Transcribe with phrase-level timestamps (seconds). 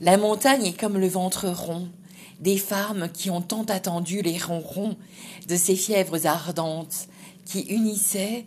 [0.00, 1.90] La montagne est comme le ventre rond
[2.40, 4.96] des femmes qui ont tant attendu les ronrons
[5.46, 7.06] de ces fièvres ardentes
[7.44, 8.46] qui unissaient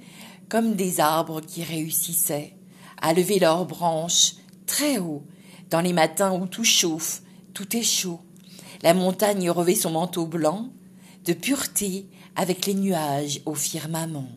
[0.49, 2.55] comme des arbres qui réussissaient
[2.99, 4.33] à lever leurs branches
[4.65, 5.21] très haut
[5.69, 7.21] dans les matins où tout chauffe,
[7.53, 8.19] tout est chaud.
[8.81, 10.69] La montagne revêt son manteau blanc
[11.25, 14.29] de pureté avec les nuages au firmament.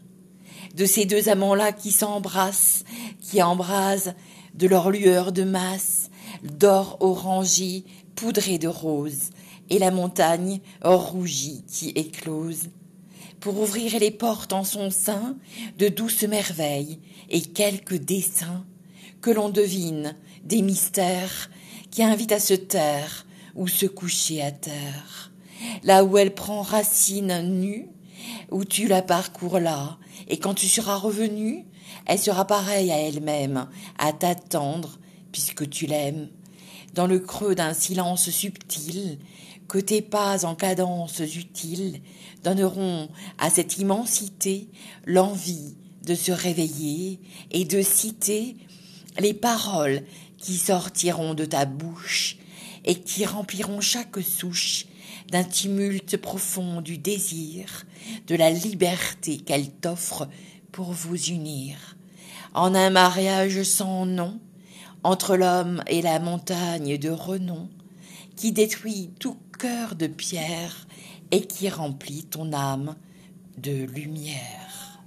[0.75, 2.85] De ces deux amants-là qui s'embrassent,
[3.23, 4.13] qui embrasent
[4.55, 6.11] de leur lueur de masse,
[6.47, 9.31] d'or orangé, poudré de rose,
[9.71, 12.69] et la montagne rougie qui éclose,
[13.41, 15.37] pour ouvrir les portes en son sein
[15.79, 18.65] de douces merveilles et quelques dessins
[19.21, 20.15] que l'on devine
[20.45, 21.51] des mystères
[21.91, 25.33] qui invitent à se taire ou se coucher à terre.
[25.83, 27.89] Là où elle prend racine nue,
[28.51, 31.65] où tu la parcours là, et quand tu seras revenu,
[32.07, 34.99] elle sera pareille à elle-même, à t'attendre,
[35.33, 36.29] puisque tu l'aimes.
[36.97, 39.19] Dans le creux d'un silence subtil,
[39.69, 42.01] que tes pas en cadences utiles
[42.43, 44.71] donneront à cette immensité
[45.05, 48.57] l'envie de se réveiller et de citer
[49.19, 50.05] les paroles
[50.39, 52.39] qui sortiront de ta bouche
[52.87, 54.87] et qui rempliront chaque souche
[55.31, 57.85] d'un tumulte profond du désir,
[58.27, 60.29] de la liberté qu'elle t'offre
[60.73, 61.97] pour vous unir.
[62.55, 64.41] En un mariage sans nom,
[65.07, 67.69] entre l'homme et la montagne de renom,
[68.35, 70.89] qui détruit tout cœur de pierre
[71.31, 72.97] et qui remplit ton âme
[73.57, 75.01] de lumière.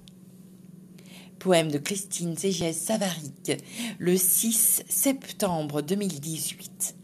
[1.37, 3.51] Poème de Christine Ségès Savaric,
[3.97, 6.95] le 6 septembre 2018.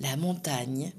[0.00, 0.92] La montagne.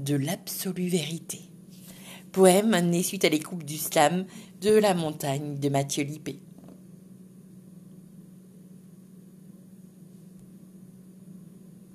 [0.00, 1.49] De l'absolue vérité.
[2.32, 4.24] Poème né suite à l'écoute du slam
[4.60, 6.38] de la montagne de Mathieu Lippé.